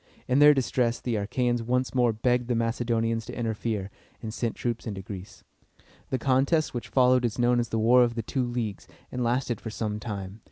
In 0.27 0.39
their 0.39 0.55
distress, 0.55 0.99
the 0.99 1.13
Achæans 1.13 1.61
once 1.61 1.93
more 1.93 2.11
begged 2.11 2.47
the 2.47 2.55
Macedonians 2.55 3.23
to 3.27 3.37
interfere, 3.37 3.91
and 4.19 4.33
send 4.33 4.55
troops 4.55 4.87
into 4.87 5.03
Greece. 5.03 5.43
The 6.09 6.17
contest 6.17 6.73
which 6.73 6.87
followed 6.89 7.23
is 7.23 7.37
known 7.37 7.59
as 7.59 7.69
the 7.69 7.77
War 7.77 8.01
of 8.03 8.15
the 8.15 8.23
Two 8.23 8.43
Leagues, 8.47 8.87
and 9.11 9.23
lasted 9.23 9.61
for 9.61 9.69
some 9.69 9.99
time. 9.99 10.39